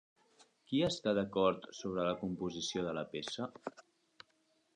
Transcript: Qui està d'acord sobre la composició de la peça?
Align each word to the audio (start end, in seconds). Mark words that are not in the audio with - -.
Qui 0.69 0.79
està 0.87 1.13
d'acord 1.19 1.67
sobre 1.81 2.07
la 2.09 2.15
composició 2.25 2.87
de 2.89 2.97
la 3.01 3.05
peça? 3.13 3.51